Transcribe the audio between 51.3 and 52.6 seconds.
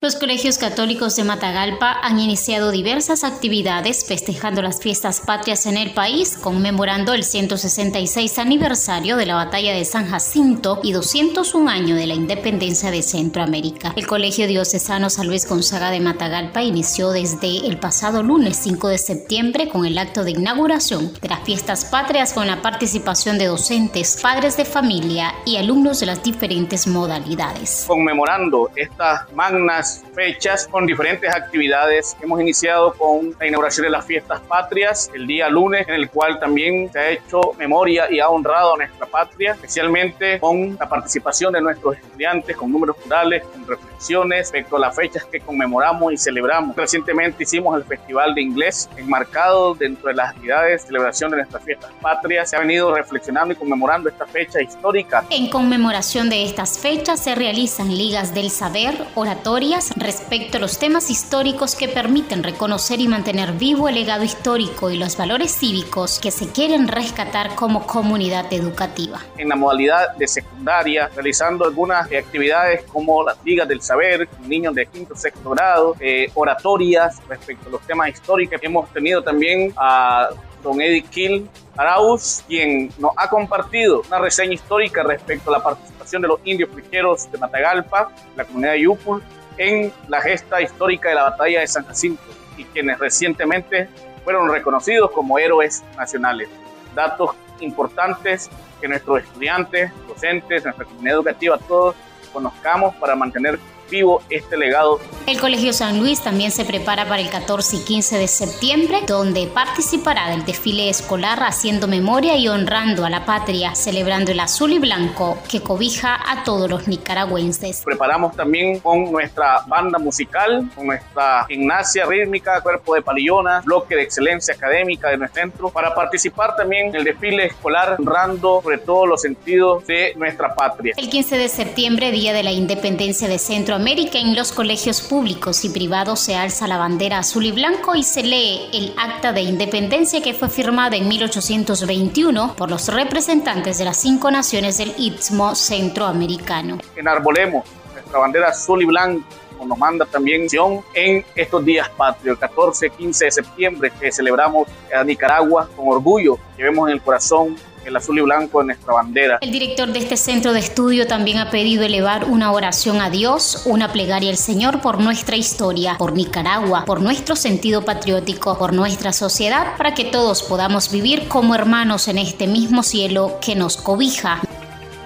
de nuestras fiestas patrias. Se ha